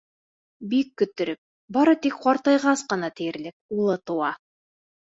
Бик 0.71 0.89
көттөрөп, 1.01 1.39
бары 1.77 1.95
тик 2.07 2.17
ҡартайғас 2.27 2.85
ҡына 2.95 3.13
тиерлек, 3.21 3.59
улы 3.79 4.03
тыуа! 4.09 4.35